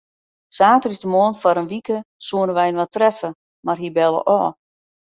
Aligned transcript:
Saterdeitemoarn 0.59 1.37
foar 1.41 1.59
in 1.61 1.71
wike 1.73 1.97
soene 2.25 2.53
wy 2.57 2.65
inoar 2.69 2.91
treffe, 2.93 3.29
mar 3.65 3.79
hy 3.81 3.89
belle 3.97 4.21
ôf. 4.39 4.53